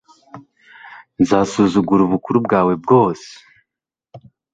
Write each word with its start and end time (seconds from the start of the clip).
nzasuzugura 1.21 2.01
ubukuru 2.03 2.37
bwawe 2.45 2.73
bwose 2.83 3.29